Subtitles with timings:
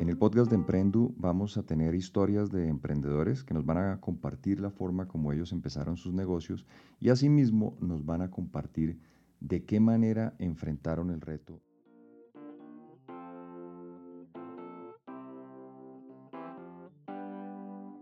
[0.00, 4.00] En el podcast de Emprendu vamos a tener historias de emprendedores que nos van a
[4.00, 6.64] compartir la forma como ellos empezaron sus negocios
[7.00, 8.98] y asimismo nos van a compartir
[9.40, 11.60] de qué manera enfrentaron el reto.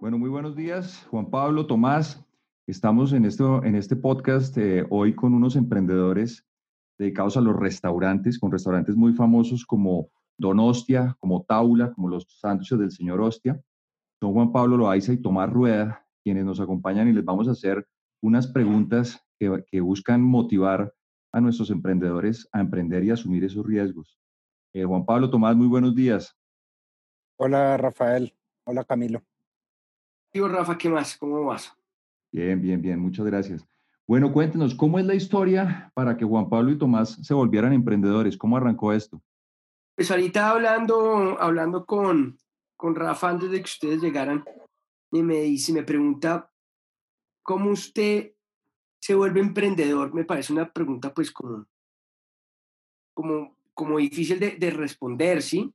[0.00, 2.24] Bueno, muy buenos días, Juan Pablo, Tomás.
[2.68, 6.46] Estamos en, esto, en este podcast eh, hoy con unos emprendedores
[6.96, 12.26] dedicados a los restaurantes, con restaurantes muy famosos como Don Hostia, como Taula, como los
[12.28, 13.60] sándwiches del señor Hostia.
[14.20, 17.86] Son Juan Pablo Loaiza y Tomás Rueda, quienes nos acompañan y les vamos a hacer
[18.22, 20.94] unas preguntas que, buscan motivar
[21.32, 24.18] a nuestros emprendedores a emprender y asumir esos riesgos.
[24.72, 26.36] Eh, Juan Pablo, Tomás, muy buenos días.
[27.36, 28.34] Hola, Rafael.
[28.64, 29.22] Hola, Camilo.
[30.32, 31.16] Digo, Rafa, ¿qué más?
[31.16, 31.72] ¿Cómo vas?
[32.32, 32.98] Bien, bien, bien.
[32.98, 33.64] Muchas gracias.
[34.06, 38.36] Bueno, cuéntenos, ¿cómo es la historia para que Juan Pablo y Tomás se volvieran emprendedores?
[38.36, 39.22] ¿Cómo arrancó esto?
[39.98, 42.38] Pues ahorita hablando, hablando con,
[42.76, 44.44] con Rafa antes de que ustedes llegaran,
[45.10, 46.52] y me dice, me pregunta,
[47.42, 48.32] ¿cómo usted
[49.00, 50.14] se vuelve emprendedor?
[50.14, 51.66] Me parece una pregunta pues como,
[53.12, 55.74] como, como difícil de, de responder, ¿sí?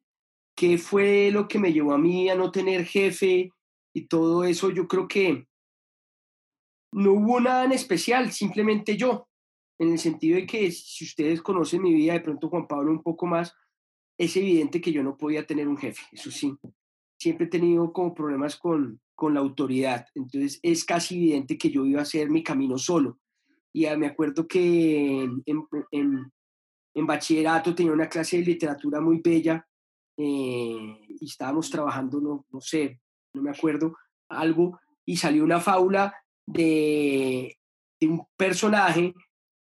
[0.55, 3.52] ¿Qué fue lo que me llevó a mí a no tener jefe
[3.93, 4.69] y todo eso?
[4.69, 5.49] Yo creo que
[6.93, 9.27] no hubo nada en especial, simplemente yo,
[9.80, 13.03] en el sentido de que si ustedes conocen mi vida, de pronto Juan Pablo un
[13.03, 13.53] poco más,
[14.17, 16.56] es evidente que yo no podía tener un jefe, eso sí.
[17.19, 21.86] Siempre he tenido como problemas con, con la autoridad, entonces es casi evidente que yo
[21.86, 23.20] iba a hacer mi camino solo.
[23.73, 29.67] Y me acuerdo que en, en, bachillerato tenía una clase de literatura muy bella
[30.16, 33.02] eh, y estábamos trabajando, no, no sé,
[33.33, 33.95] no me acuerdo,
[34.30, 36.14] algo, y salió una fábula
[36.45, 37.58] de,
[38.00, 39.14] de un personaje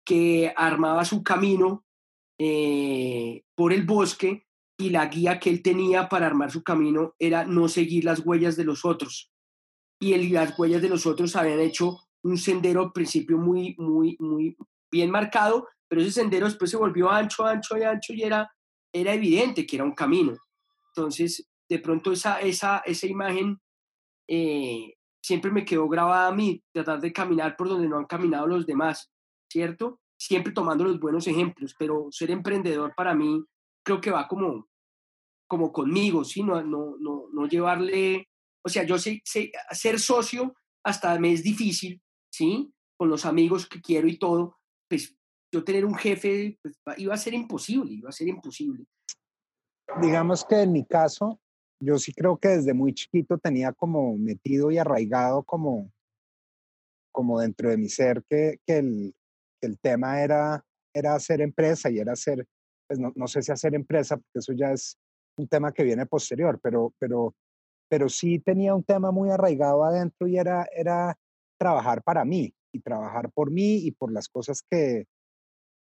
[0.06, 1.84] que armaba su camino
[2.38, 4.46] eh, por el bosque
[4.78, 8.56] y la guía que él tenía para armar su camino era no seguir las huellas
[8.56, 9.32] de los otros.
[10.00, 14.56] Y las huellas de los otros habían hecho un sendero al principio muy, muy, muy
[14.90, 18.48] bien marcado, pero ese sendero después se volvió ancho, ancho y ancho y era,
[18.92, 20.36] era evidente que era un camino.
[20.94, 23.60] Entonces, de pronto esa, esa, esa imagen
[24.28, 28.46] eh, siempre me quedó grabada a mí, tratar de caminar por donde no han caminado
[28.46, 29.10] los demás,
[29.50, 30.00] ¿cierto?
[30.18, 33.44] Siempre tomando los buenos ejemplos, pero ser emprendedor para mí
[33.84, 34.68] creo que va como,
[35.46, 36.42] como conmigo, ¿sí?
[36.42, 38.28] No, no, no, no llevarle,
[38.64, 42.02] o sea, yo sé, sé, ser socio hasta me es difícil,
[42.32, 42.72] ¿sí?
[42.96, 44.58] Con los amigos que quiero y todo,
[44.88, 45.16] pues
[45.52, 48.84] yo tener un jefe pues, iba a ser imposible, iba a ser imposible.
[50.02, 51.40] Digamos que en mi caso,
[51.80, 55.90] yo sí creo que desde muy chiquito tenía como metido y arraigado como,
[57.12, 59.14] como dentro de mi ser que, que el,
[59.60, 60.62] el tema era,
[60.94, 62.46] era hacer empresa y era hacer,
[62.86, 64.96] pues no, no, sé si hacer empresa, porque eso ya es
[65.36, 67.34] un tema que viene posterior, pero, pero,
[67.88, 71.16] pero sí tenía un tema muy arraigado adentro y era, era
[71.58, 75.06] trabajar para mí y trabajar por mí y por las cosas que,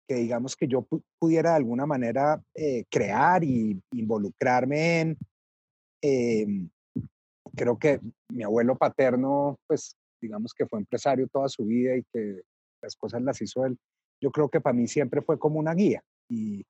[0.08, 0.88] que digamos que yo
[1.20, 5.18] pudiera de alguna manera eh, crear y involucrarme en.
[6.02, 6.70] Em,
[7.56, 8.00] creo que
[8.30, 12.42] mi abuelo paterno, pues digamos que fue empresario toda su vida y que
[12.82, 13.78] las cosas las hizo él,
[14.22, 16.04] yo creo que para mí siempre fue como una guía.
[16.30, 16.66] Y,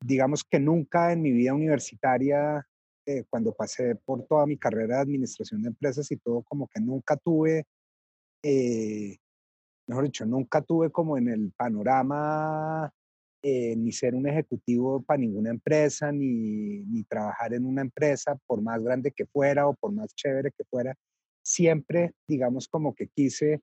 [0.00, 2.64] digamos que nunca en mi vida universitaria,
[3.06, 6.80] eh, cuando pasé por toda mi carrera de administración de empresas y todo, como que
[6.80, 7.64] nunca tuve,
[8.42, 9.16] eh,
[9.88, 12.92] mejor dicho, nunca tuve como en el panorama
[13.42, 18.60] eh, ni ser un ejecutivo para ninguna empresa, ni, ni trabajar en una empresa, por
[18.62, 20.94] más grande que fuera o por más chévere que fuera.
[21.44, 23.60] Siempre, digamos, como que quise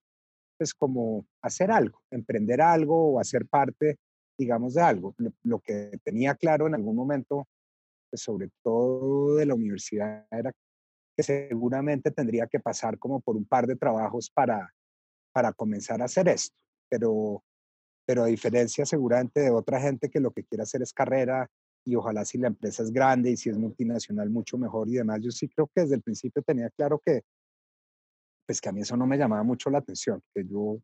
[0.58, 3.98] pues como hacer algo, emprender algo o hacer parte,
[4.38, 5.16] digamos, de algo.
[5.44, 7.48] Lo, que tenía claro en algún momento,
[8.10, 10.52] pues sobre todo de la universidad, era
[11.16, 14.74] que seguramente tendría que pasar como por un par de trabajos para,
[15.32, 16.56] para comenzar a hacer esto.
[16.90, 17.44] Pero,
[18.06, 21.50] pero a diferencia seguramente de otra gente que lo que quiere hacer es carrera
[21.86, 25.20] y ojalá si la empresa es grande y si es multinacional mucho mejor y demás,
[25.22, 27.24] yo sí creo que desde el principio tenía claro que
[28.46, 30.78] pues que a mí eso no me llamaba mucho la atención, que yo,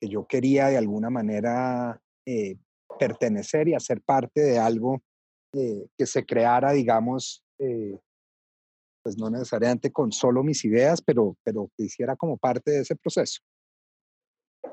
[0.00, 2.56] que yo quería de alguna manera eh,
[2.98, 5.02] pertenecer y hacer parte de algo
[5.54, 7.98] eh, que se creara, digamos, eh,
[9.02, 12.96] pues no necesariamente con solo mis ideas, pero, pero que hiciera como parte de ese
[12.96, 13.40] proceso.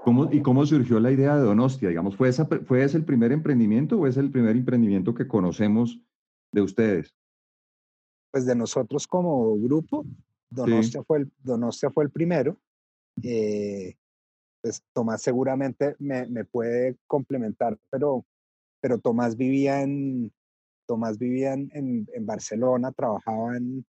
[0.03, 1.89] ¿Cómo, ¿Y cómo surgió la idea de Donostia?
[1.89, 6.00] Digamos, ¿fue, esa, ¿Fue ese el primer emprendimiento o es el primer emprendimiento que conocemos
[6.53, 7.15] de ustedes?
[8.31, 10.05] Pues de nosotros como grupo,
[10.50, 12.60] Donostia, fue, el, Donostia fue el primero.
[13.24, 13.96] Eh,
[14.62, 18.25] pues Tomás seguramente me, me, puede complementar, pero,
[18.81, 20.34] pero Tomás vivía en,
[20.88, 23.86] Tomás vivía en, en, Barcelona, trabajaba en,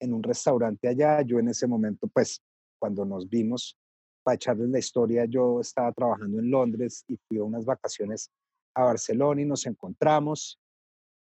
[0.00, 1.22] en, un restaurante allá.
[1.22, 2.42] Yo en ese momento, pues,
[2.78, 3.76] cuando nos vimos,
[4.22, 8.30] para echarles la historia, yo estaba trabajando en Londres y fui a unas vacaciones
[8.74, 10.58] a Barcelona y nos encontramos.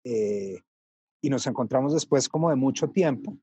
[0.05, 0.61] Eh,
[1.23, 3.37] y nos encontramos después como de mucho tiempo,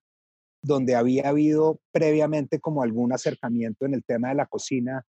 [0.63, 5.05] donde había habido previamente como algún acercamiento en el tema de la cocina,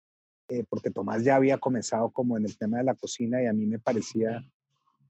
[0.48, 3.53] eh, porque Tomás ya había comenzado como en el tema de la cocina y a
[3.53, 4.44] mí me parecía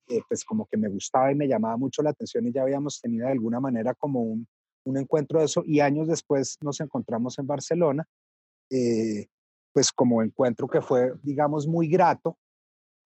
[0.07, 2.99] eh, pues como que me gustaba y me llamaba mucho la atención y ya habíamos
[2.99, 4.47] tenido de alguna manera como un,
[4.83, 8.05] un encuentro de eso y años después nos encontramos en Barcelona,
[8.69, 9.27] eh,
[9.71, 12.37] pues como encuentro que fue, digamos, muy grato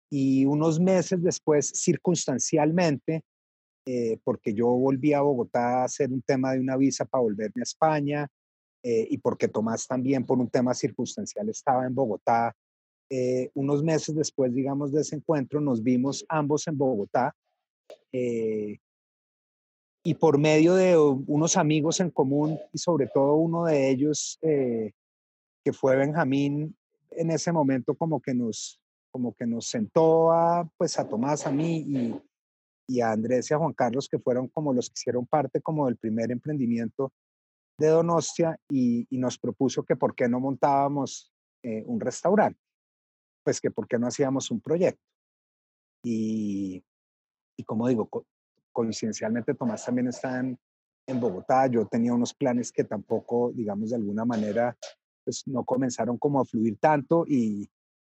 [0.10, 3.24] y unos meses después, circunstancialmente,
[3.86, 7.62] eh, porque yo volví a Bogotá a hacer un tema de una visa para volverme
[7.62, 8.28] a España
[8.82, 12.56] eh, y porque Tomás también por un tema circunstancial estaba en Bogotá.
[13.10, 17.36] Eh, unos meses después, digamos, de ese encuentro, nos vimos ambos en Bogotá
[20.06, 25.74] y por medio de unos amigos en común y sobre todo uno de ellos, que
[25.74, 26.76] fue Benjamín,
[27.12, 28.80] en ese momento como que nos,
[29.12, 32.22] como que nos sentó a, pues a Tomás, a mí y,
[32.88, 35.86] y a Andrés y a Juan Carlos, que fueron como los que hicieron parte como
[35.88, 37.12] del primer emprendimiento
[37.78, 41.34] de Donostia y, nos propuso que por qué no montábamos
[41.64, 42.60] eh, un restaurante,
[43.44, 45.04] pues que por qué no hacíamos un proyecto.
[46.04, 46.84] Y,
[47.58, 48.10] y como digo,
[48.72, 50.60] coincidencialmente Tomás también está en,
[51.08, 54.78] en, Bogotá, yo tenía unos planes que tampoco, digamos, de alguna manera,
[55.24, 57.70] pues no comenzaron como a fluir tanto y,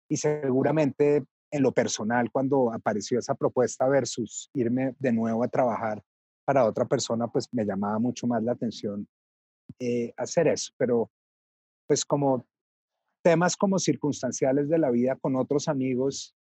[0.10, 6.04] y seguramente en lo personal cuando apareció esa propuesta versus irme de nuevo a trabajar
[6.46, 9.08] para otra persona, pues me llamaba mucho más la atención
[9.78, 10.74] eh, hacer eso.
[10.78, 11.12] Pero
[11.86, 12.48] pues como
[13.24, 16.36] temas como circunstanciales de la vida con otros amigos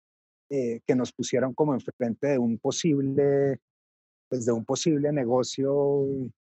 [0.48, 3.58] eh, que nos pusieron como enfrente de un posible,
[4.28, 6.06] pues de un posible negocio.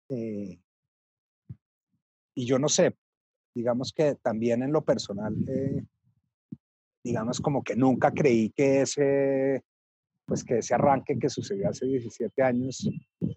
[0.07, 0.57] Eh,
[2.35, 2.95] y yo no sé,
[3.53, 5.35] digamos que también en lo personal
[7.05, 9.63] digamos como que nunca creí que ese,
[10.25, 12.89] pues que ese arranque que sucedió hace 17 años,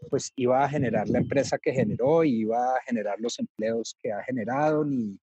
[0.08, 4.10] pues iba a generar la empresa que generó y iba a generar los empleos que
[4.10, 5.18] ha generado, ni,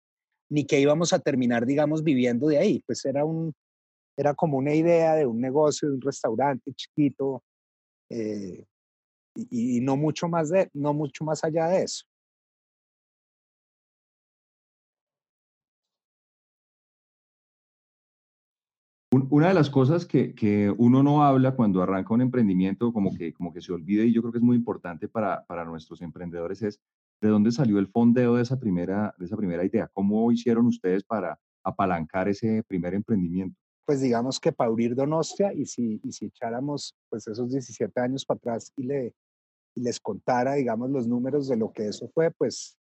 [0.50, 2.84] ni que íbamos a terminar, digamos, viviendo de ahí.
[2.88, 3.54] Pues era, un,
[4.18, 7.44] era como una idea de un negocio, de un restaurante chiquito,
[8.10, 8.66] eh,
[9.36, 12.06] y, y, no, mucho más de, no mucho más allá de eso.
[19.12, 23.54] Una de las cosas que, uno no habla cuando arranca un emprendimiento, como que, como
[23.54, 26.80] que se olvida, y yo creo que es muy importante para, nuestros emprendedores, es
[27.22, 29.90] de dónde salió el fondeo de esa, primera, de esa primera idea.
[29.94, 33.60] ¿Cómo hicieron ustedes para apalancar ese primer emprendimiento?
[33.86, 38.26] Pues digamos que para abrir Donostia, y si, y si echáramos pues esos 17 años
[38.26, 39.14] para atrás y, le,
[39.76, 42.78] y les contara, digamos, los números de lo que eso fue, pues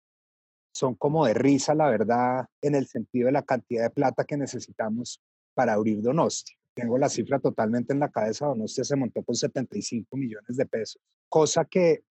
[0.74, 4.38] son como de risa, la verdad, en el sentido de la cantidad de plata que
[4.38, 5.20] necesitamos
[5.54, 6.56] para abrir Donostia.
[6.74, 11.02] Tengo la cifra totalmente en la cabeza, Donostia se montó con 75 millones de pesos,
[11.30, 12.04] cosa que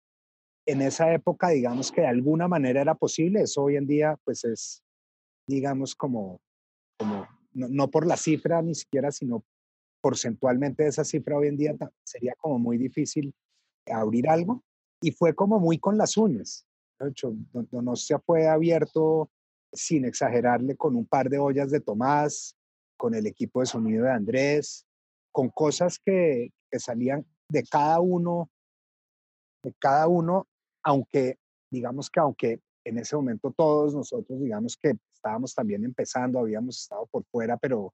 [0.65, 4.43] en esa época, digamos que de alguna manera era posible, eso hoy en día pues
[4.43, 4.83] es,
[5.47, 6.41] digamos, como,
[6.97, 9.43] como no, por la cifra ni siquiera, sino
[10.01, 13.33] porcentualmente esa cifra hoy en día sería como muy difícil
[13.87, 14.63] abrir algo
[15.01, 16.67] y fue como muy con las uñas.
[16.99, 17.33] De hecho,
[17.71, 19.29] Donostia fue abierto
[19.71, 22.55] sin exagerarle con un par de ollas de Tomás,
[22.99, 24.85] con el equipo de sonido de Andrés,
[25.31, 28.49] con cosas que, salían de cada uno,
[29.63, 30.45] de cada uno,
[30.83, 31.37] aunque
[31.71, 37.07] digamos que aunque en ese momento todos nosotros, digamos que estábamos también empezando, habíamos estado
[37.07, 37.93] por fuera, pero,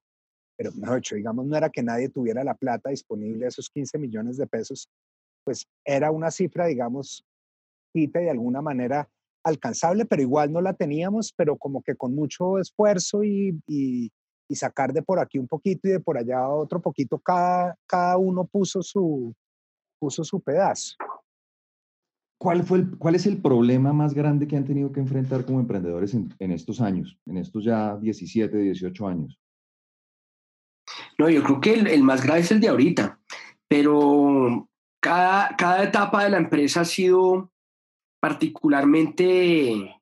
[0.58, 4.46] pero dicho, digamos, no era que nadie tuviera la plata disponible, esos 15 millones de
[4.46, 4.88] pesos,
[5.44, 7.24] pues era una cifra, digamos,
[7.94, 9.08] quita de alguna manera
[9.44, 14.10] alcanzable, pero igual no la teníamos, pero como que con mucho esfuerzo y
[14.54, 18.44] sacar de por aquí un poquito y de por allá otro poquito, cada, cada uno
[18.44, 19.34] puso su,
[19.98, 20.96] puso su pedazo.
[22.38, 25.58] ¿Cuál, fue el, ¿Cuál es el problema más grande que han tenido que enfrentar como
[25.58, 29.40] emprendedores en, en estos años, en estos ya 17, 18 años?
[31.18, 33.18] No, yo creo que el, el, más grave es el de ahorita,
[33.66, 34.68] pero
[35.00, 37.50] cada, cada etapa de la empresa ha sido
[38.20, 40.00] particularmente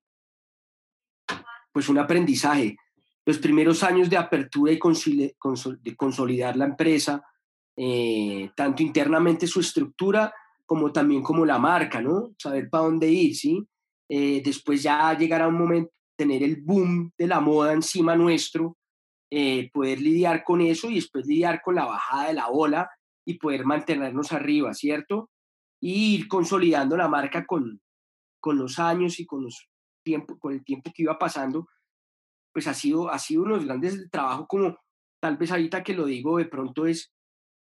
[1.72, 2.76] pues un aprendizaje
[3.26, 7.24] los primeros años de apertura y de consolidar la empresa,
[7.76, 10.32] eh, tanto internamente su estructura
[10.66, 12.34] como también como la marca, ¿no?
[12.38, 13.66] Saber para dónde ir, ¿sí?
[14.08, 18.76] Eh, después ya llegará un momento tener el boom de la moda encima nuestro,
[19.30, 22.90] eh, poder lidiar con eso y después lidiar con la bajada de la ola
[23.26, 25.30] y poder mantenernos arriba, ¿cierto?
[25.84, 27.78] y ir consolidando la marca con,
[28.40, 29.68] con los años y con, los
[30.02, 31.68] tiempo, con el tiempo que iba pasando,
[32.54, 34.78] pues ha sido, ha sido uno de los grandes trabajos como
[35.20, 37.12] tal vez ahorita que lo digo de pronto es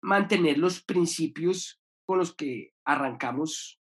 [0.03, 3.79] mantener los principios con los que arrancamos,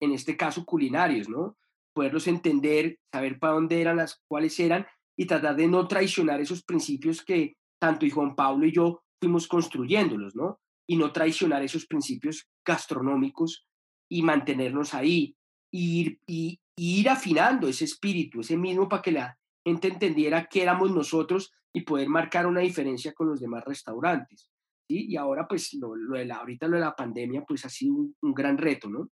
[0.00, 1.56] en este caso culinarios, ¿no?
[1.94, 4.86] Poderlos entender, saber para dónde eran las, cuáles eran
[5.16, 9.46] y tratar de no traicionar esos principios que tanto y Juan Pablo y yo fuimos
[9.46, 10.60] construyéndolos, ¿no?
[10.88, 13.66] Y no traicionar esos principios gastronómicos
[14.10, 15.36] y mantenernos ahí
[15.70, 20.90] y ir, ir afinando ese espíritu, ese mismo para que la gente entendiera que éramos
[20.92, 24.50] nosotros y poder marcar una diferencia con los demás restaurantes.
[24.88, 28.34] Y ahora, pues, lo, de la, ahorita lo de la pandemia, pues ha sido un,
[28.34, 29.08] gran reto, ¿no?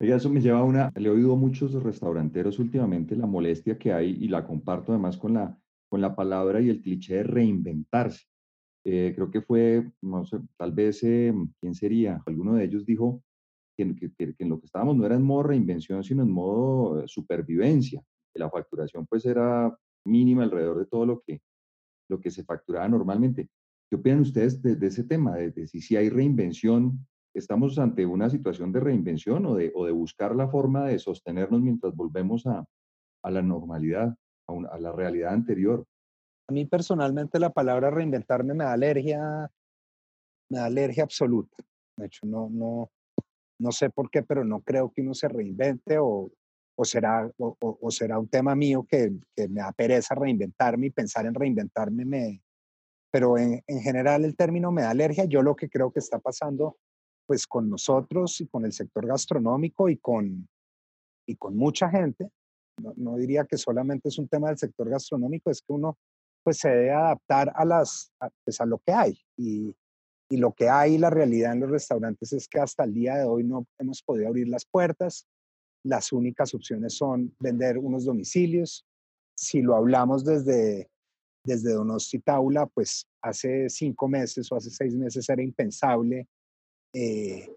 [0.00, 3.76] Oiga, eso me lleva a una, le he oído a muchos restauranteros últimamente la molestia
[3.76, 7.22] que hay y la comparto además con la, con la palabra y el cliché de
[7.24, 8.26] reinventarse.
[8.84, 12.22] Eh, creo que fue, no sé, tal vez, eh, ¿quién sería?
[12.26, 13.24] Alguno de ellos dijo
[13.78, 17.04] que, que, en lo que estábamos no era en modo reinvención, sino en modo eh,
[17.06, 18.02] supervivencia.
[18.32, 21.40] Que la facturación pues era mínima alrededor de todo lo que,
[22.10, 23.48] lo que se facturaba normalmente.
[23.88, 25.36] ¿Qué opinan ustedes de, ese tema?
[25.36, 29.92] De, si, si hay reinvención, ¿estamos ante una situación de reinvención o de, o de
[29.92, 32.66] buscar la forma de sostenernos mientras volvemos a,
[33.22, 34.14] a la normalidad,
[34.48, 35.86] a, a, la realidad anterior?
[36.48, 39.50] A mí personalmente la palabra reinventarme me da alergia,
[40.50, 41.56] me da alergia absoluta.
[41.96, 42.90] De hecho, no, no,
[43.58, 46.30] no sé por qué, pero no creo que uno se reinvente o,
[46.82, 52.04] será, o, será un tema mío que, me da pereza reinventarme y pensar en reinventarme
[52.04, 52.42] me...
[53.10, 55.24] Pero en, en, general el término me da alergia.
[55.24, 56.76] Yo lo que creo que está pasando
[57.26, 60.48] pues con nosotros y con el sector gastronómico y con,
[61.26, 62.30] y con mucha gente,
[62.96, 65.98] no, diría que solamente es un tema del sector gastronómico, es que uno
[66.42, 68.10] pues se debe adaptar a, las,
[68.44, 69.20] pues, a lo que hay.
[69.36, 69.74] Y,
[70.30, 73.24] y lo que hay, la realidad en los restaurantes es que hasta el día de
[73.24, 75.26] hoy no hemos podido abrir las puertas.
[75.84, 78.84] Las únicas opciones son vender unos domicilios.
[79.34, 80.90] Si lo hablamos desde,
[81.44, 86.28] desde Donosti Taula, pues hace cinco meses o hace seis meses era impensable
[86.92, 87.50] eh,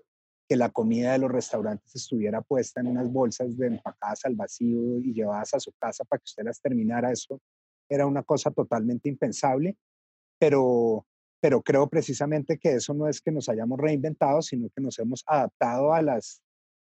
[0.47, 4.99] que la comida de los restaurantes estuviera puesta en unas bolsas de empacadas al vacío
[4.99, 7.11] y llevadas a su casa para que usted las terminara.
[7.11, 7.41] Eso
[7.89, 9.75] era una cosa totalmente impensable,
[10.39, 11.05] pero
[11.41, 15.23] pero creo precisamente que eso no es que nos hayamos reinventado, sino que nos hemos
[15.25, 16.41] adaptado a las,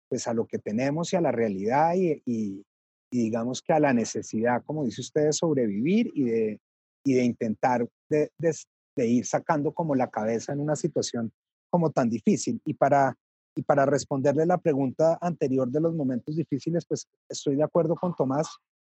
[0.10, 2.66] pues a lo que tenemos y a la realidad y,
[3.14, 6.60] digamos que a la necesidad, como dice usted, de sobrevivir y de,
[7.06, 11.32] y de intentar de, de, ir sacando como la cabeza en una situación
[11.70, 12.62] como tan difícil.
[12.66, 13.16] Y para,
[13.54, 18.16] y para responderle la pregunta anterior de los momentos difíciles, pues estoy de acuerdo con
[18.16, 18.48] Tomás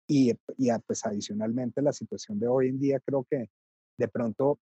[0.07, 3.49] y, y pues adicionalmente la situación de hoy en día creo que
[3.97, 4.59] de pronto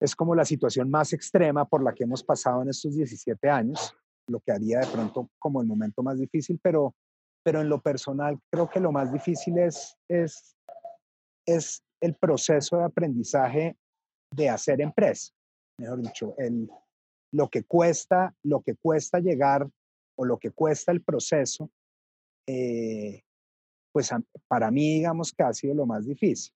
[0.00, 3.96] es como la situación más extrema por la que hemos pasado en estos 17 años,
[4.28, 6.94] lo que haría de pronto como el momento más difícil, pero,
[7.42, 10.56] pero en lo personal creo que lo más difícil es, es,
[11.46, 13.76] es el proceso de aprendizaje
[14.34, 15.32] de hacer empresa,
[15.78, 16.68] mejor dicho, el,
[17.32, 19.68] lo que cuesta, lo que cuesta llegar
[20.18, 21.70] o lo que cuesta el proceso,
[22.46, 23.22] eh,
[23.92, 24.10] pues
[24.46, 26.52] para mí digamos que ha sido lo más difícil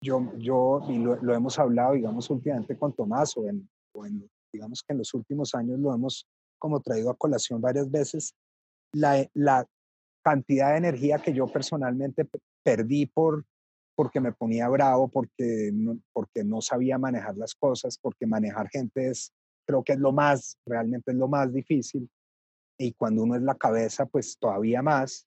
[0.00, 3.68] yo, yo y lo, hemos hablado, digamos, últimamente con Tomás, o, en,
[4.52, 6.26] digamos que en los últimos años lo hemos
[6.58, 8.34] como traído a colación varias veces,
[8.92, 9.66] la, la
[10.24, 12.28] cantidad de energía que yo personalmente
[12.62, 13.44] perdí por,
[13.94, 15.72] porque me ponía bravo, porque
[16.12, 19.32] porque no sabía manejar las cosas, porque manejar gente es,
[19.66, 22.08] creo que es lo más, realmente es lo más difícil.
[22.78, 25.26] Y cuando uno es la cabeza, pues todavía más,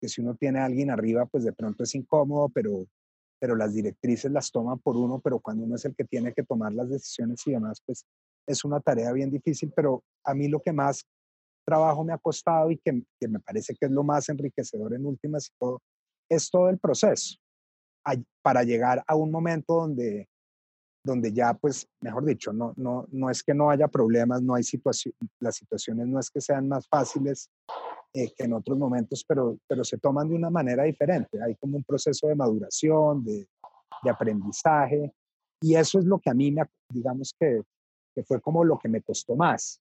[0.00, 2.86] que si uno tiene a alguien arriba, pues de pronto es incómodo, pero
[3.40, 6.44] pero las directrices las toman por uno, pero cuando uno es el que tiene que
[6.44, 8.04] tomar las decisiones y demás, pues
[8.46, 11.04] es una tarea bien difícil, pero a mí lo que más
[11.64, 15.06] trabajo me ha costado y que, que me parece que es lo más enriquecedor en
[15.06, 15.80] últimas y todo,
[16.28, 17.36] es todo el proceso.
[18.42, 20.28] Para llegar a un momento donde,
[21.04, 24.64] donde ya, pues, mejor dicho, no, no, no es que no haya problemas, no hay
[24.64, 27.48] situación, las situaciones no es que sean más fáciles,
[28.12, 31.42] eh, que en otros momentos, pero, pero se toman de una manera diferente.
[31.42, 33.48] Hay como un proceso de maduración, de,
[34.02, 35.12] de aprendizaje,
[35.62, 37.62] y eso es lo que a mí, me, digamos que,
[38.14, 39.80] que fue como lo que me costó más.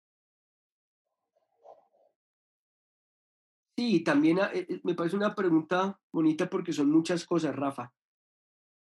[3.77, 7.93] Sí, también eh, eh, me parece una pregunta bonita porque son muchas cosas, Rafa.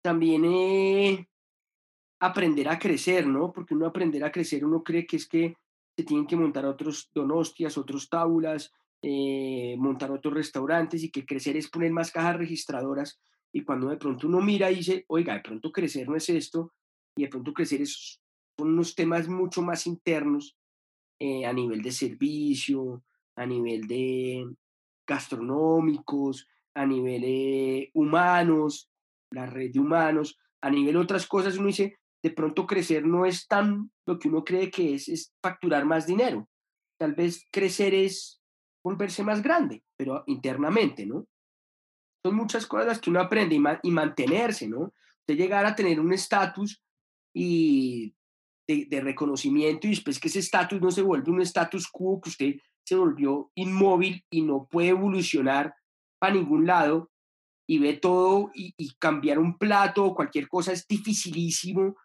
[0.04, 1.28] También eh,
[2.20, 3.52] aprender a crecer, ¿no?
[3.52, 5.56] Porque uno aprender a crecer, uno cree que es que
[5.98, 8.72] se tienen que montar otros donostias, otros tábulas,
[9.06, 13.20] eh, montar otros restaurantes y que crecer es poner más cajas registradoras
[13.54, 16.74] y cuando de pronto uno mira y dice, oiga, de pronto crecer no es esto
[17.18, 18.22] y de pronto crecer es
[18.58, 20.56] son unos temas mucho más internos
[21.20, 23.04] eh, a nivel de servicio,
[23.36, 24.46] a nivel de
[25.06, 28.90] gastronómicos, a nivel humanos,
[29.32, 33.48] la red de humanos, a nivel otras cosas, uno dice, de pronto crecer no es
[33.48, 36.48] tan lo que uno cree que es, es facturar más dinero.
[36.98, 38.43] Tal vez crecer es
[38.84, 41.26] volverse más grande, pero internamente, ¿no?
[42.26, 44.94] Son muchas cosas las que uno aprende y, mantenerse, ¿no?
[45.28, 46.82] De llegar a tener un estatus
[47.34, 48.14] y
[48.68, 52.30] de, de, reconocimiento y después que ese estatus no se vuelve un estatus quo, que
[52.30, 55.74] usted se volvió inmóvil y no puede evolucionar
[56.20, 57.10] para ningún lado
[57.68, 61.96] y ve todo y, y cambiar un plato o cualquier cosa es dificilísimo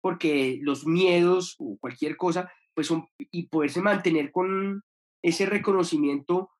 [0.00, 4.82] porque los miedos o cualquier cosa, pues son, y poderse mantener con
[5.22, 6.50] ese reconocimiento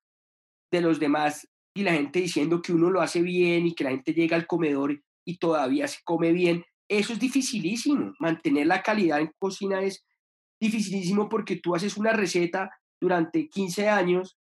[0.71, 3.91] de los demás y la gente diciendo que uno lo hace bien y que la
[3.91, 8.13] gente llega al comedor y todavía se come bien, eso es dificilísimo.
[8.19, 10.05] Mantener la calidad en cocina es
[10.59, 14.37] dificilísimo porque tú haces una receta durante 15 años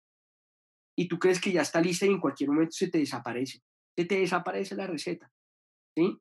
[0.95, 3.61] y tú crees que ya está lista y en cualquier momento se te desaparece.
[3.97, 5.31] Se te desaparece la receta.
[5.95, 6.19] ¿sí?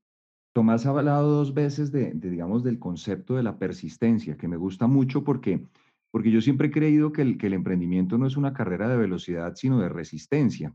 [0.54, 4.86] Tomás ha hablado dos veces de, digamos, del concepto de la persistencia, que me gusta
[4.86, 5.66] mucho porque,
[6.12, 8.98] porque yo siempre he creído que el, que el emprendimiento no es una carrera de
[8.98, 10.74] velocidad, sino de resistencia.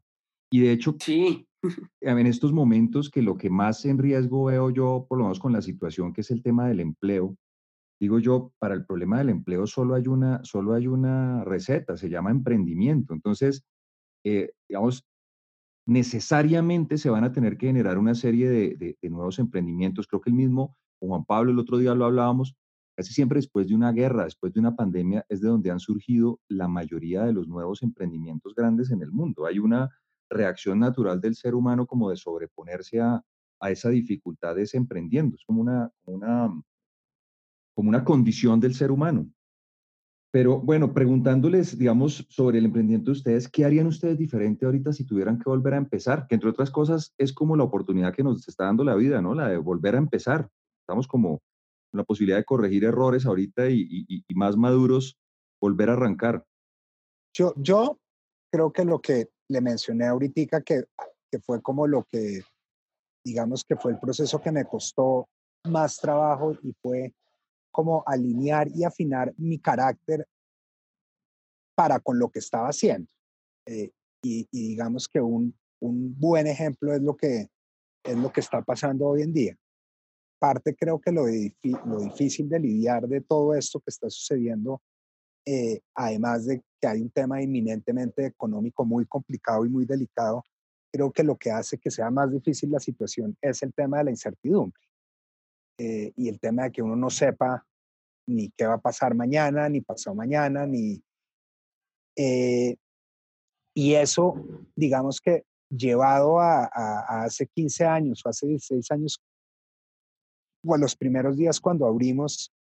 [0.51, 1.47] Y de hecho, sí.
[2.01, 5.53] en estos momentos que lo que más en riesgo veo yo, por lo menos con
[5.53, 7.35] la situación, que es el tema del empleo,
[7.99, 12.09] digo yo, para el problema del empleo solo hay una, solo hay una receta, se
[12.09, 13.13] llama emprendimiento.
[13.13, 13.63] Entonces,
[14.23, 15.05] eh, digamos,
[15.87, 20.05] necesariamente se van a tener que generar una serie de, nuevos emprendimientos.
[20.07, 22.55] Creo que el mismo, Juan Pablo el otro día lo hablábamos,
[22.97, 26.39] casi siempre después de una guerra, después de una pandemia, es de donde han surgido
[26.47, 29.45] la mayoría de los nuevos emprendimientos grandes en el mundo.
[29.45, 29.91] Hay una
[30.31, 33.23] reacción natural del ser humano como de sobreponerse a,
[33.59, 35.35] a esa dificultad de emprendiendo.
[35.35, 36.51] Es como una, una,
[37.75, 39.29] como una condición del ser humano.
[40.31, 45.05] Pero bueno, preguntándoles, digamos, sobre el emprendimiento de ustedes, ¿qué harían ustedes diferente ahorita si
[45.05, 46.25] tuvieran que volver a empezar?
[46.27, 49.35] Que entre otras cosas es como la oportunidad que nos está dando la vida, ¿no?
[49.35, 50.49] La de volver a empezar.
[50.81, 51.41] Estamos como
[51.91, 55.17] la posibilidad de corregir errores ahorita y, más maduros,
[55.61, 56.45] volver a arrancar.
[57.33, 57.99] Yo, yo
[58.51, 60.83] creo que lo que le mencioné ahorita, que,
[61.31, 62.41] que fue como lo que,
[63.23, 65.27] digamos que fue el proceso que me costó
[65.65, 67.13] más trabajo y fue
[67.71, 70.27] como alinear y afinar mi carácter
[71.75, 73.11] para con lo que estaba haciendo.
[73.65, 73.91] Eh,
[74.23, 77.49] y, digamos que un, un, buen ejemplo es lo, que,
[78.03, 79.55] es lo que está pasando hoy en día.
[80.39, 84.81] Parte creo que lo, difícil de lidiar de todo esto que está sucediendo,
[85.45, 90.43] eh, además de que hay un tema inminentemente económico muy complicado y muy delicado,
[90.91, 94.03] creo que lo que hace que sea más difícil la situación es el tema de
[94.05, 94.81] la incertidumbre.
[95.79, 97.65] Eh, y el tema de que uno no sepa
[98.27, 101.01] ni qué va a pasar mañana, ni pasado mañana, ni...
[102.15, 102.75] Eh,
[103.75, 104.33] y eso,
[104.75, 106.65] digamos que llevado a,
[107.23, 109.21] hace 15 años o hace 16 años,
[110.75, 112.51] a los primeros días cuando abrimos,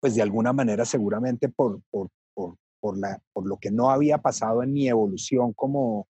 [0.00, 4.18] pues de alguna manera seguramente por, por, por, por, la, por lo que no había
[4.18, 6.06] pasado en mi evolución como,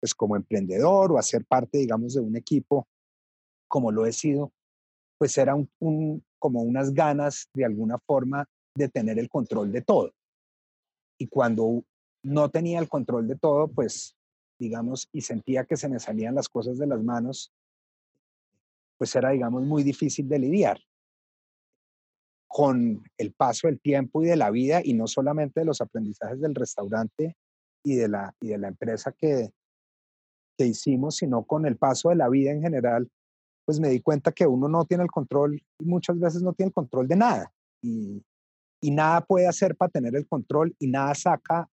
[0.00, 2.86] pues como emprendedor o hacer parte, digamos, de un equipo
[3.68, 4.52] como lo he sido,
[5.18, 10.12] pues era un, como unas ganas de alguna forma de tener el control de todo.
[11.18, 11.84] Y cuando
[12.22, 14.16] no tenía el control de todo, pues
[14.58, 17.52] digamos, y sentía que se me salían las cosas de las manos,
[18.96, 20.80] pues era, digamos, muy difícil de lidiar
[22.46, 26.40] con el paso del tiempo y de la vida, y no solamente de los aprendizajes
[26.40, 27.36] del restaurante
[27.84, 29.50] y de la, y de la empresa que,
[30.56, 33.10] que hicimos, sino con el paso de la vida en general,
[33.64, 36.68] pues me di cuenta que uno no tiene el control y muchas veces no tiene
[36.68, 37.52] el control de nada.
[37.82, 38.22] Y,
[38.80, 41.68] y nada puede hacer para tener el control y nada saca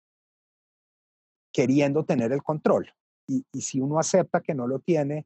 [1.51, 2.93] queriendo tener el control.
[3.27, 5.25] Y, y, si uno acepta que no lo tiene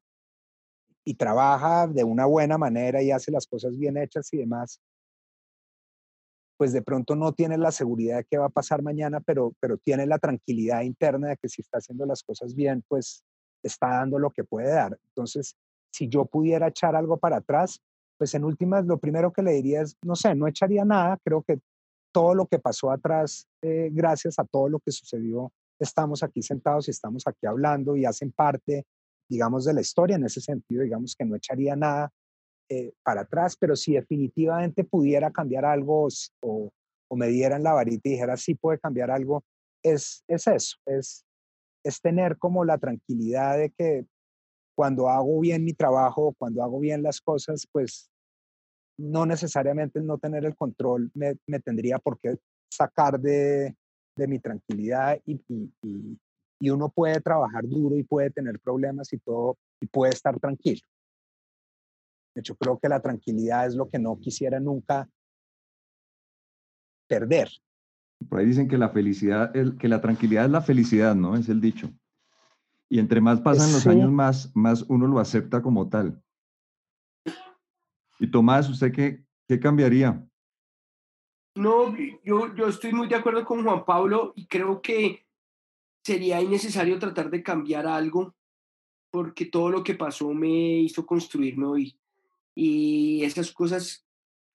[1.03, 4.79] y trabaja de una buena manera y hace las cosas bien hechas y demás,
[6.57, 9.77] pues de pronto no tiene la seguridad de qué va a pasar mañana, pero, pero
[9.77, 13.23] tiene la tranquilidad interna de que si está haciendo las cosas bien, pues
[13.63, 14.97] está dando lo que puede dar.
[15.09, 15.55] Entonces,
[15.91, 17.81] si yo pudiera echar algo para atrás,
[18.17, 21.41] pues en últimas lo primero que le diría es, no sé, no echaría nada, creo
[21.41, 21.59] que
[22.13, 26.87] todo lo que pasó atrás, eh, gracias a todo lo que sucedió, estamos aquí sentados
[26.87, 28.85] y estamos aquí hablando y hacen parte,
[29.31, 32.11] digamos, de la historia en ese sentido, digamos que no echaría nada
[32.69, 36.09] eh, para atrás, pero si definitivamente pudiera cambiar algo
[36.41, 36.69] o,
[37.09, 39.43] o, me dieran la varita y dijera, sí puede cambiar algo,
[39.83, 41.25] es, es eso, es,
[41.83, 44.05] es tener como la tranquilidad de que
[44.75, 48.09] cuando hago bien mi trabajo, cuando hago bien las cosas, pues
[48.97, 52.37] no necesariamente no tener el control me, tendría por qué
[52.69, 53.75] sacar de,
[54.17, 55.39] mi tranquilidad y,
[56.69, 60.81] uno puede trabajar duro y puede tener problemas y todo y puede estar tranquilo.
[62.35, 65.09] De hecho, creo que la tranquilidad es lo que no quisiera nunca
[67.07, 67.49] perder.
[68.29, 71.35] Por ahí dicen que la felicidad, que la tranquilidad es la felicidad, ¿no?
[71.35, 71.89] Es el dicho.
[72.89, 76.21] Y entre más pasan los años, más, más uno lo acepta como tal.
[78.19, 80.25] Y Tomás, ¿usted qué, qué cambiaría?
[81.55, 85.20] No, yo, yo estoy muy de acuerdo con Juan Pablo y creo que
[86.03, 88.35] sería innecesario tratar de cambiar algo
[89.11, 91.97] porque todo lo que pasó me hizo construirme hoy.
[92.55, 94.05] Y esas cosas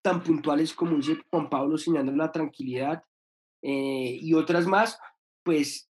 [0.03, 3.03] tan puntuales como dice Juan Pablo, señalando la tranquilidad
[3.63, 4.99] eh, y otras más,
[5.43, 5.89] pues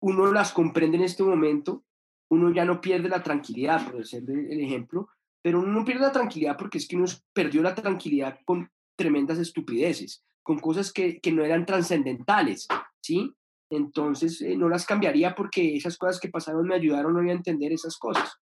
[0.00, 1.84] uno las comprende en este momento,
[2.28, 5.08] uno ya no pierde la tranquilidad, por ser el ejemplo,
[5.42, 9.38] pero uno no pierde la tranquilidad porque es que uno perdió la tranquilidad con tremendas
[9.38, 12.66] estupideces, con cosas que, que no eran trascendentales,
[13.00, 13.34] ¿sí?
[13.70, 17.96] Entonces eh, no las cambiaría porque esas cosas que pasaron me ayudaron a entender esas
[17.96, 18.32] cosas.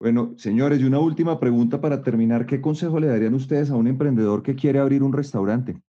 [0.00, 2.46] Bueno, señores, y una última pregunta para terminar.
[2.46, 5.80] ¿Qué consejo le darían ustedes a un emprendedor que quiere abrir un restaurante?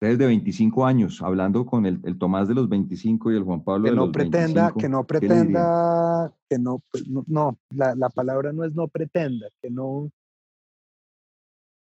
[0.00, 3.88] Ustedes de 25 años, hablando con el, Tomás de los 25 y el Juan Pablo
[3.88, 4.78] de no los pretenda, 25.
[4.78, 9.70] Que no pretenda, que no, pues, no, la, la, palabra no es no pretenda, que
[9.70, 10.10] no,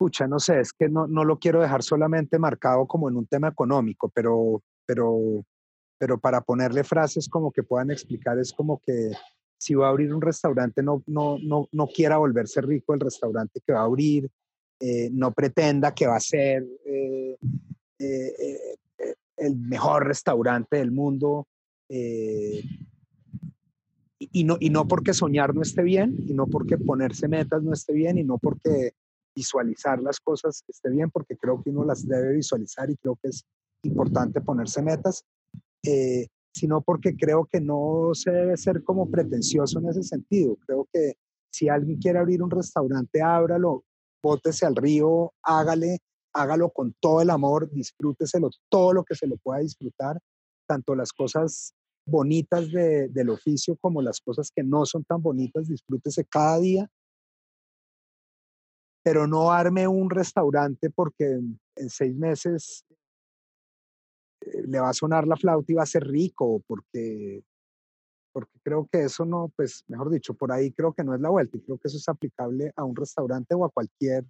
[0.01, 3.27] escucha, no sé, es que no, no lo quiero dejar solamente marcado como en un
[3.27, 5.45] tema económico, pero, pero,
[5.99, 9.11] pero para ponerle frases como que puedan explicar es como que
[9.59, 13.61] si va a abrir un restaurante, no, no, no, no quiera volverse rico el restaurante
[13.61, 14.31] que va a abrir,
[14.81, 17.37] eh, no pretenda que va a ser eh,
[17.99, 18.77] eh,
[19.37, 21.47] el mejor restaurante del mundo.
[24.19, 27.75] y, no, y no porque soñar no esté bien, y no porque ponerse metas no
[27.75, 28.95] esté bien, y no porque
[29.35, 33.29] visualizar las cosas esté bien, porque creo que uno las debe visualizar y creo que
[33.29, 33.45] es
[33.83, 35.25] importante ponerse metas,
[36.53, 40.57] sino porque creo que no se debe ser como pretencioso en ese sentido.
[40.67, 41.15] Creo que
[41.53, 43.85] si alguien quiere abrir un restaurante, ábralo,
[44.23, 45.99] bótese al río, hágale,
[46.35, 50.21] hágalo con todo el amor, disfrúteselo, todo lo que se lo pueda disfrutar,
[50.67, 51.73] tanto las cosas
[52.07, 56.91] bonitas del oficio como las cosas que no son tan bonitas, disfrútese cada día,
[59.03, 61.41] pero no arme un restaurante porque
[61.77, 62.85] en seis meses
[64.41, 67.43] eh, le va a sonar la flauta y va a ser rico, porque,
[68.33, 71.31] porque creo que eso no, pues, mejor dicho, por ahí creo que no es la
[71.31, 74.25] vuelta y creo que eso es aplicable a un restaurante o a cualquier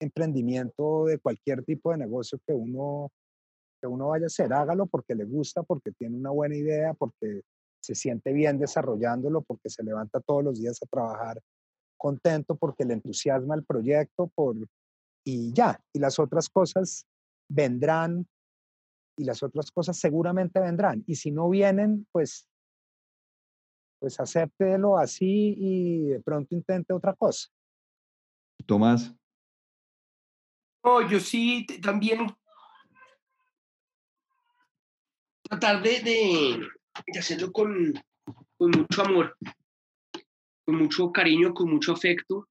[0.00, 3.10] emprendimiento de cualquier tipo de negocio que uno,
[3.80, 4.52] que uno vaya a hacer.
[4.52, 7.42] Hágalo porque le gusta, porque tiene una buena idea, porque
[7.82, 11.40] se siente bien desarrollándolo, porque se levanta todos los días a trabajar
[12.00, 14.56] contento, porque le entusiasma el proyecto, por,
[15.24, 15.78] y ya.
[15.92, 17.06] Y las otras cosas
[17.48, 18.26] vendrán
[19.16, 21.04] y las otras cosas seguramente vendrán.
[21.06, 22.48] Y si no vienen, pues,
[24.00, 27.48] pues acéptelo así y de pronto intente otra cosa.
[28.66, 29.14] Tomás.
[30.82, 32.26] No, yo sí también
[35.42, 37.92] tratar de, de, hacerlo con,
[38.56, 39.36] con, mucho amor,
[40.64, 42.48] con mucho cariño, con mucho afecto.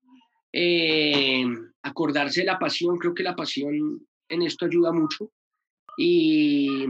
[0.52, 1.45] Eh,
[1.84, 5.32] acordarse de la pasión, creo que la pasión en esto ayuda mucho
[5.98, 6.86] y,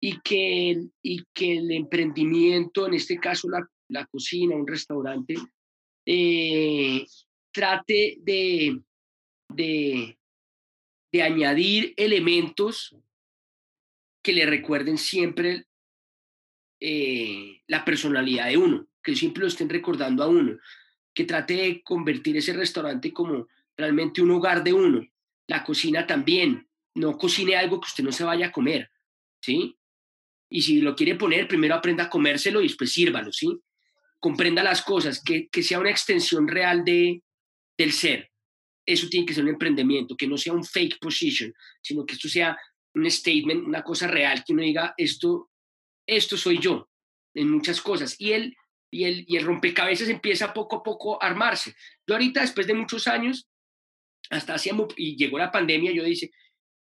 [0.00, 5.34] y, que, y que el emprendimiento, en este caso la, la cocina, un restaurante,
[6.06, 7.04] eh,
[7.52, 8.80] trate de,
[9.48, 10.18] de,
[11.12, 12.96] de, añadir elementos
[14.22, 15.66] que le recuerden siempre
[16.80, 20.58] eh, la personalidad de uno, que siempre lo estén recordando a uno,
[21.14, 25.02] que trate de convertir ese restaurante como realmente un hogar de uno,
[25.46, 28.90] la cocina también, no cocine algo que usted no se vaya a comer,
[29.40, 29.78] ¿sí?
[30.50, 33.58] Y si lo quiere poner, primero aprenda a comérselo y después sírvalo, ¿sí?
[34.20, 37.22] Comprenda las cosas, que, que sea una extensión real de,
[37.78, 38.30] del ser.
[38.84, 42.28] Eso tiene que ser un emprendimiento, que no sea un fake position, sino que esto
[42.28, 42.58] sea
[42.94, 45.50] un statement, una cosa real, que uno diga, esto,
[46.06, 46.90] esto soy yo,
[47.32, 48.14] en muchas cosas.
[48.18, 48.54] Y el,
[48.90, 49.04] y,
[49.36, 51.74] el, rompecabezas empieza poco a poco a armarse.
[52.06, 53.48] Yo ahorita, después de muchos años,
[54.30, 56.30] hasta hacíamos, y llegó la pandemia, yo dije,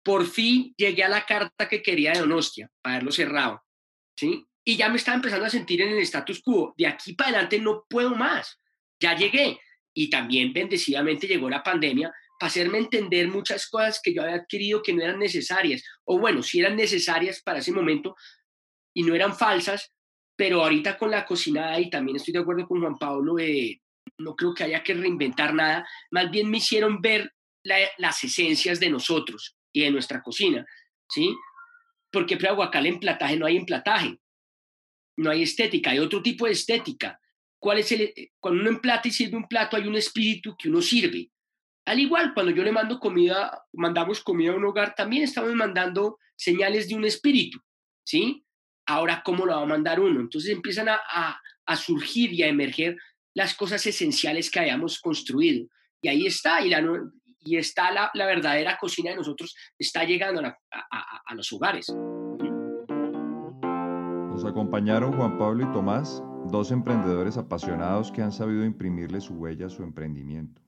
[0.03, 3.63] por fin llegué a la carta que quería de Donostia, para haberlo cerrado,
[4.15, 4.45] ¿sí?
[4.63, 6.73] Y ya me estaba empezando a sentir en el status quo.
[6.77, 8.59] De aquí para adelante no puedo más.
[8.99, 9.61] Ya llegué.
[9.93, 14.83] Y también bendecidamente llegó la pandemia para hacerme entender muchas cosas que yo había adquirido
[14.83, 15.83] que no eran necesarias.
[16.03, 18.15] O bueno, sí eran necesarias para ese momento
[18.93, 19.93] y no eran falsas,
[20.37, 23.81] pero ahorita con la cocinada, y también estoy de acuerdo con Juan Pablo, de,
[24.19, 28.89] no creo que haya que reinventar nada, más bien me hicieron ver las esencias de
[28.89, 30.65] nosotros y de nuestra cocina,
[31.09, 31.35] ¿sí?
[32.11, 34.19] Porque pero aguacal en plataje no hay emplataje,
[35.17, 37.19] no hay estética, hay otro tipo de estética.
[37.59, 40.81] ¿Cuál es el, cuando uno emplata y sirve un plato hay un espíritu que uno
[40.81, 41.31] sirve.
[41.85, 46.19] Al igual, cuando yo le mando comida, mandamos comida a un hogar, también estamos mandando
[46.35, 47.59] señales de un espíritu,
[48.05, 48.45] ¿sí?
[48.87, 50.21] Ahora, ¿cómo lo va a mandar uno?
[50.21, 51.41] Entonces empiezan a,
[51.75, 52.95] surgir y a emerger
[53.33, 55.67] las cosas esenciales que hayamos construido.
[56.01, 56.71] Y ahí está, y,
[57.41, 60.57] y está la, verdadera cocina de nosotros, está llegando a,
[61.25, 61.87] a los hogares.
[64.37, 69.65] Nos acompañaron Juan Pablo y Tomás, dos emprendedores apasionados que han sabido imprimirle su huella
[69.65, 70.66] a su emprendimiento.